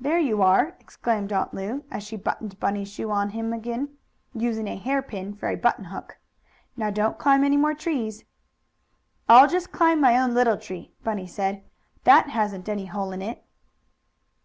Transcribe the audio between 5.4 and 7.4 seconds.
a buttonhook. "Now don't